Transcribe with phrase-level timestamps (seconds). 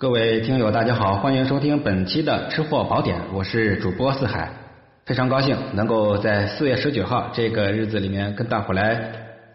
[0.00, 4.48] 各位听友，大家好，欢迎收听本期的吃货宝典，我是主播四海，
[5.04, 9.10] 非常高兴能够在四月十九号这个日子里面跟大伙来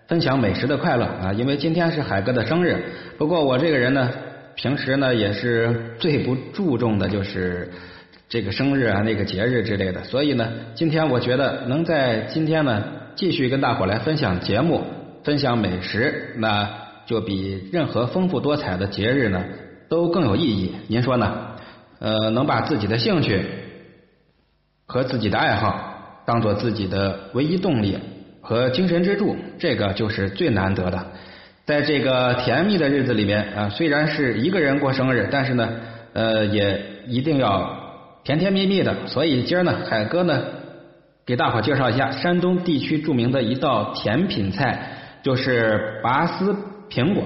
[0.06, 1.32] 分享美食的快乐啊！
[1.32, 2.84] 因为今天是海哥的生日，
[3.18, 4.12] 不过我这个人呢，
[4.56, 7.72] 平时呢也是最不注重的就是
[8.28, 12.84] 这个生日啊、那个节日之类的，所以呢，今天我觉得能在今天呢
[13.16, 14.84] 继续跟大伙来分享节目、
[15.24, 16.70] 分享美食，那
[17.06, 19.42] 就比任何丰富多彩的节日呢。
[19.90, 21.48] 都更有意义，您说呢？
[22.00, 23.46] 呃，能把自己的兴趣
[24.86, 27.98] 和自己的爱好当做自己的唯一动力
[28.42, 31.06] 和精神支柱，这个就是最难得的。
[31.66, 35.70] 在这个甜蜜的日子里面啊，虽然是一个人过生日，但是呢，
[36.12, 37.78] 呃，也一定要
[38.26, 39.08] 甜甜蜜蜜的。
[39.08, 40.44] 所以今儿呢，海哥呢，
[41.26, 44.90] 给大伙介绍一下山东地区著名的一道甜品菜，
[45.24, 46.54] 就是拔丝
[46.90, 47.24] 苹果。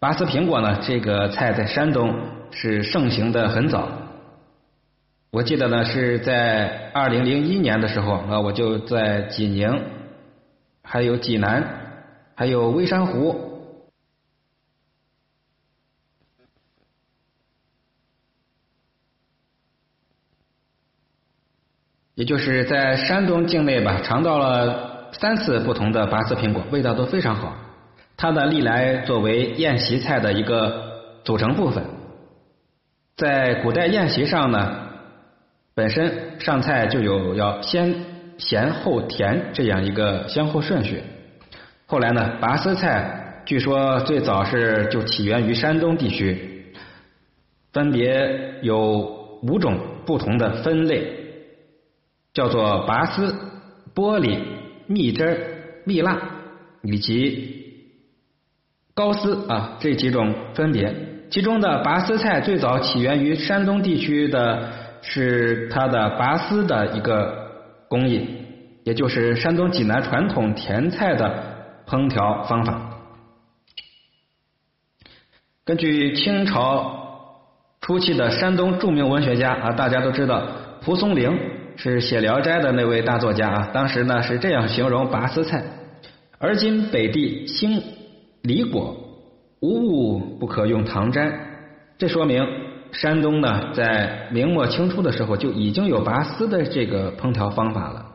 [0.00, 0.80] 拔丝苹果呢？
[0.80, 2.18] 这个菜在山东
[2.50, 3.86] 是盛行的很早。
[5.30, 9.84] 我记得呢是在二零零一年的时候啊，我就在济宁、
[10.82, 11.62] 还有济南、
[12.34, 13.38] 还有微山湖，
[22.14, 27.54] 也就是在山东境内吧，尝到了三次不同的拔丝苹果，味道都非常好。
[28.22, 31.82] 它的历来作为宴席菜的一个组成部分，
[33.16, 34.90] 在古代宴席上呢，
[35.74, 37.94] 本身上菜就有要先
[38.36, 41.02] 咸后甜这样一个先后顺序。
[41.86, 46.66] 后来呢，拔丝菜据说最早是就起源于山东地区，
[47.72, 51.10] 分别有五种不同的分类，
[52.34, 53.34] 叫做拔丝、
[53.94, 54.38] 玻璃、
[54.86, 56.20] 蜜汁、蜜蜡
[56.82, 57.69] 以及。
[58.94, 60.94] 高丝啊，这几种分别，
[61.30, 64.68] 其中的拔丝菜最早起源于山东地区的
[65.00, 67.34] 是它的拔丝的一个
[67.88, 68.28] 工艺，
[68.84, 71.32] 也就是山东济南传统甜菜的
[71.86, 72.90] 烹调方法。
[75.64, 76.98] 根据清朝
[77.80, 80.42] 初期的山东著名文学家啊，大家都知道
[80.82, 81.38] 蒲松龄
[81.76, 85.62] 是写《聊斋》的那位大作家啊，当时呢是这样形容拔丝菜：
[86.38, 87.82] 而今北地兴。
[88.42, 88.96] 李果
[89.60, 91.32] 无物不可用糖粘，
[91.98, 92.46] 这说明
[92.92, 98.06] 山东呢在明末清初的时候就已经有拔丝的这个烹调方法了。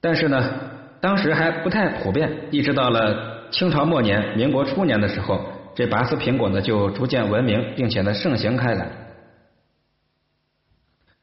[0.00, 0.60] 但是呢，
[1.00, 5.40] 当时还不太普遍，一直到了清朝末年、民国初年的时候，
[5.74, 8.90] 这拔丝苹果呢就逐渐闻名，并且呢盛行开来。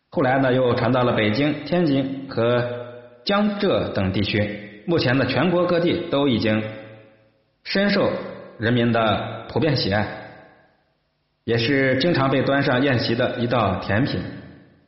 [0.09, 2.65] 后来呢又传到了北京、天津和
[3.25, 4.64] 江浙等地区。
[4.85, 6.63] 目前呢，全国各地都已经
[7.63, 8.11] 深受
[8.59, 10.07] 人民的普遍喜爱，
[11.43, 14.21] 也是经常被端上宴席的一道甜品。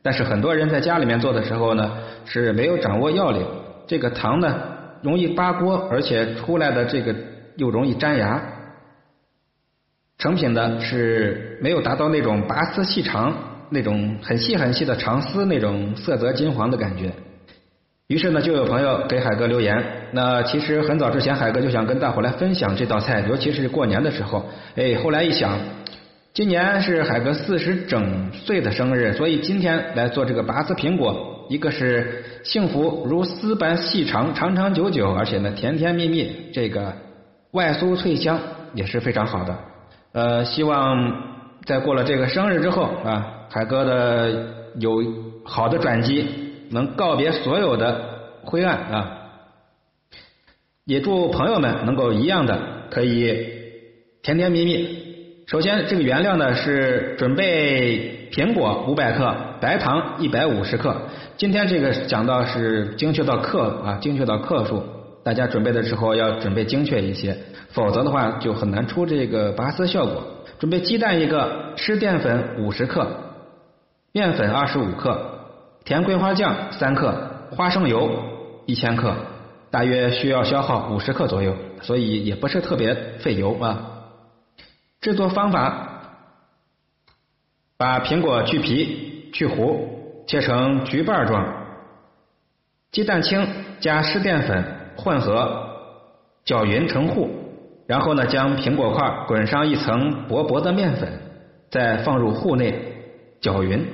[0.02, 3.44] 但是很多人在家里面做的时候呢，是没有掌握要领。
[3.86, 4.62] 这个糖呢，
[5.02, 7.14] 容易扒锅，而且出来的这个
[7.56, 8.40] 又容易粘牙。
[10.18, 13.36] 成品呢是没有达到那种拔丝细长、
[13.70, 17.12] 那种很细很细的长丝那种色泽金黄的感觉。
[18.08, 19.84] 于是呢，就有朋友给海哥留言。
[20.12, 24.42] 那其实很早之前，海哥就想跟大伙来分享这道菜，尤其是过年的时候。
[24.76, 25.58] 哎，后来一想，
[26.32, 36.94] 今年是海哥四十整岁的生日，所以今天来做这个拔丝苹果，一个是幸福如丝般细长，长长久久，而且呢甜甜蜜蜜，这个
[37.50, 38.40] 外酥脆香
[38.72, 39.54] 也是非常好的。
[40.12, 41.12] 呃，希望
[41.66, 45.04] 在过了这个生日之后啊，海哥的有
[45.44, 46.47] 好的转机。
[46.70, 48.00] 能告别所有的
[48.44, 49.14] 灰暗啊！
[50.84, 52.58] 也祝朋友们能够一样的
[52.90, 53.46] 可以
[54.22, 55.44] 甜甜蜜蜜。
[55.46, 60.96] 首先，这个原料呢是准备苹果五百克，白糖一百五十克。
[61.36, 64.82] 今天这个讲到是精确到克啊，精确到克数。
[65.24, 67.36] 大家准备的时候要准备精确一些，
[67.70, 70.22] 否则的话就很难出这个拔丝效果。
[70.58, 73.06] 准备鸡蛋一个，湿淀粉五十克，
[74.12, 75.37] 面粉二十五克。
[75.88, 77.14] 甜桂花酱三克，
[77.50, 78.10] 花生油
[78.66, 79.16] 一千克，
[79.70, 84.02] 大约需要消耗五十克左右，所以也不是特别费油啊。
[85.00, 86.02] 制作方法：
[87.78, 89.78] 把苹果去皮去核，
[90.26, 91.42] 切成橘瓣状，
[92.92, 93.48] 鸡蛋清
[93.80, 94.62] 加湿淀粉
[94.98, 95.70] 混合，
[96.44, 97.30] 搅匀成糊，
[97.86, 101.10] 然后呢，将苹果块滚上一层薄薄的面粉，
[101.70, 102.74] 再放入糊内
[103.40, 103.86] 搅匀。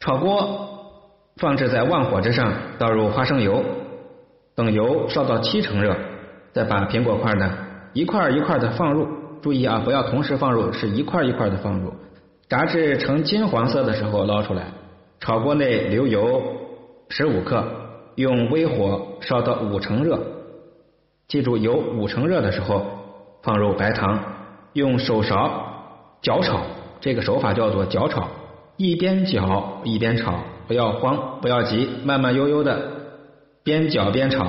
[0.00, 0.68] 炒锅，
[1.36, 3.62] 放置在旺火之上，倒入花生油，
[4.56, 5.94] 等油烧到七成热，
[6.54, 7.52] 再把苹果块呢
[7.92, 9.06] 一块一块的放入。
[9.42, 11.92] 注意啊，不要同时放入，是一块一块的放入。
[12.48, 14.68] 炸至呈金黄色的时候捞出来，
[15.20, 16.42] 炒锅内留油
[17.10, 17.62] 十五克，
[18.14, 20.18] 用微火烧到五成热。
[21.28, 22.86] 记住，油五成热的时候
[23.42, 24.18] 放入白糖，
[24.72, 25.62] 用手勺
[26.22, 26.60] 搅炒。
[27.00, 28.28] 这个手法叫做搅炒，
[28.80, 32.80] 一边搅一边炒，不要慌，不要急，慢慢悠悠的
[33.62, 34.46] 边搅边炒，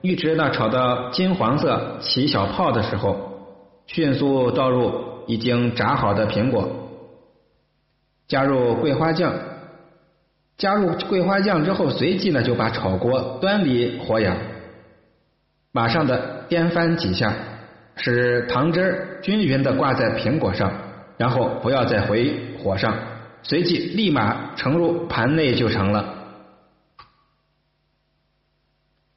[0.00, 3.14] 一直呢炒到金黄色起小泡的时候，
[3.86, 4.90] 迅速倒入
[5.26, 6.66] 已经炸好的苹果。
[8.26, 9.34] 加入桂花酱，
[10.56, 14.34] 加入桂花酱之后，随即呢就把炒锅端离火眼，
[15.72, 17.34] 马上的颠翻几下，
[17.96, 20.72] 使糖汁均匀的挂在苹果上，
[21.18, 22.96] 然后不要再回火上，
[23.44, 26.14] 随即立马盛入盘内就成了。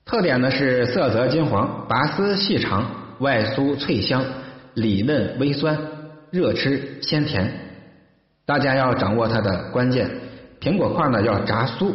[0.06, 2.86] 特点呢是色泽金黄，拔丝细长，
[3.20, 4.24] 外酥脆香，
[4.74, 5.78] 里嫩微酸，
[6.32, 7.52] 热吃鲜甜。
[8.46, 10.10] 大家要掌握它的关键，
[10.62, 11.94] 苹果块呢要炸酥，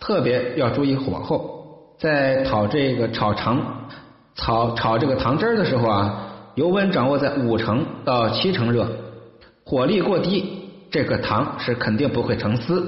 [0.00, 1.52] 特别要注意火候。
[1.98, 3.88] 在炒这个炒糖
[4.34, 8.88] 炒炒这个糖汁的时候啊，油温掌握在五成到七成热，
[9.64, 10.63] 火力过低，
[10.94, 12.80] 这个糖是肯定不会成丝；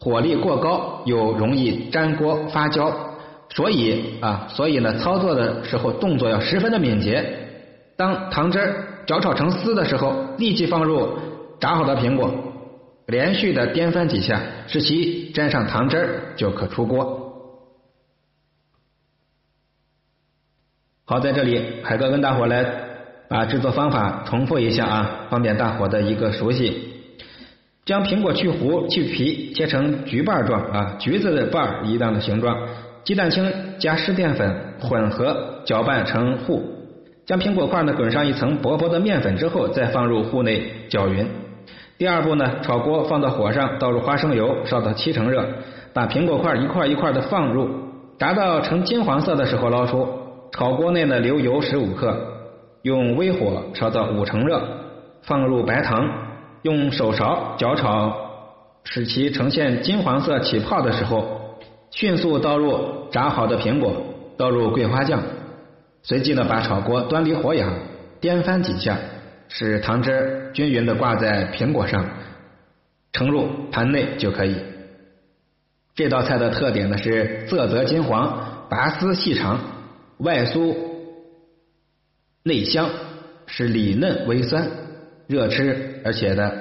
[0.00, 2.90] 火力过高，又容易粘锅发焦。
[3.50, 7.50] 所以啊，所以呢，操作的时候动作要十分的敏捷。
[7.94, 11.18] 当糖汁儿搅炒成丝的时候，立即放入。
[11.60, 12.30] 炸好的苹果，
[13.06, 17.22] 连续的颠翻几下，使其沾上糖汁儿，就可出锅。
[21.04, 22.64] 好，在这里海哥跟大伙来
[23.28, 26.95] 把制作方法重复一下啊，方便大伙的一个熟悉。
[27.86, 32.58] 将苹果去核去皮，切成橘瓣状啊，橘子的瓣一样的形状。
[33.04, 33.48] 鸡蛋清
[33.78, 36.60] 加湿淀粉混合搅拌成糊，
[37.24, 41.24] 将苹果块呢滚上一层薄薄的面粉之后，再放入糊内搅匀。
[41.96, 45.46] 第二步呢，炒锅放到火上，倒入花生油，烧到七成热，
[45.94, 47.70] 把苹果块一块一块的放入，
[48.18, 50.08] 炸到呈金黄色的时候捞出。
[50.50, 52.16] 炒锅内呢留油十五克，
[52.82, 54.60] 用微火烧到五成热，
[55.22, 56.04] 放入白糖，
[56.66, 58.12] 用手勺搅炒，
[58.82, 61.60] 使其呈现金黄色起泡的时候，
[61.92, 63.92] 迅速倒入炸好的苹果，
[64.36, 65.22] 倒入桂花酱，
[66.02, 67.68] 随即呢把炒锅端离火眼，
[68.20, 68.98] 颠翻几下。
[69.48, 72.04] 使糖汁均匀的挂在苹果上，
[73.12, 74.56] 盛入盘内就可以。
[75.94, 79.60] 这道菜的特点呢是色泽金黄，拔丝细长，
[80.18, 80.74] 外酥
[82.42, 82.88] 内香，
[83.46, 84.68] 是里嫩微酸，
[85.26, 86.52] 热吃，而且呢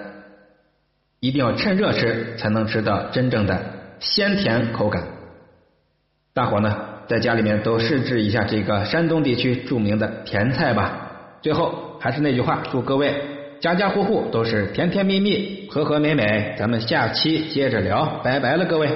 [1.20, 3.60] 一定要趁热吃，才能吃到真正的
[4.00, 5.04] 鲜甜口感。
[6.34, 6.78] 大伙呢
[7.08, 11.38] 在家里面都试制一下这个山东地区著名的甜菜吧。
[11.42, 11.84] 最后。
[11.98, 13.16] 还是那句话，祝各位
[13.60, 16.54] 家家户户都是甜甜蜜蜜、和和美美。
[16.56, 18.90] 咱们下期接着聊，拜拜了，各位。